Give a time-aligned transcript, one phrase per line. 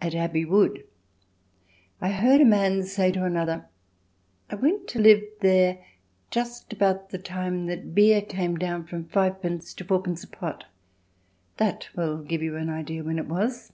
[0.00, 0.84] At Abbey Wood
[2.00, 3.66] I heard a man say to another:
[4.48, 5.84] "I went to live there
[6.30, 9.76] just about the time that beer came down from 5d.
[9.76, 10.24] to 4d.
[10.24, 10.64] a pot.
[11.58, 13.70] That will give you an idea when it was."